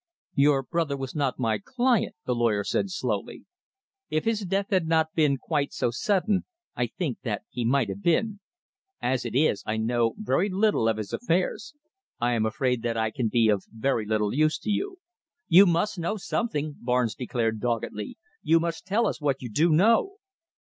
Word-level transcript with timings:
"Your 0.33 0.63
brother 0.63 0.97
was 0.97 1.13
not 1.13 1.37
my 1.37 1.59
client," 1.63 2.15
the 2.25 2.33
lawyer 2.33 2.63
said 2.63 2.89
slowly. 2.89 3.45
"If 4.09 4.25
his 4.25 4.39
death 4.47 4.71
had 4.71 4.87
not 4.87 5.13
been 5.13 5.37
quite 5.37 5.71
so 5.73 5.91
sudden, 5.91 6.45
I 6.75 6.87
think 6.87 7.19
that 7.21 7.43
he 7.51 7.63
might 7.65 7.87
have 7.89 8.01
been. 8.01 8.39
As 8.99 9.25
it 9.25 9.35
is, 9.35 9.61
I 9.63 9.77
know 9.77 10.15
very 10.17 10.49
little 10.49 10.87
of 10.87 10.97
his 10.97 11.13
affairs. 11.13 11.75
I 12.19 12.33
am 12.33 12.47
afraid 12.47 12.81
that 12.81 12.97
I 12.97 13.11
can 13.11 13.27
be 13.27 13.47
of 13.49 13.65
very 13.71 14.07
little 14.07 14.33
use 14.33 14.57
to 14.61 14.71
you." 14.71 14.97
"You 15.47 15.67
must 15.67 15.99
know 15.99 16.17
something," 16.17 16.77
Barnes 16.79 17.13
declared 17.13 17.59
doggedly. 17.59 18.17
"You 18.41 18.59
must 18.59 18.87
tell 18.87 19.05
us 19.05 19.21
what 19.21 19.43
you 19.43 19.51
do 19.51 19.69
know." 19.69 20.13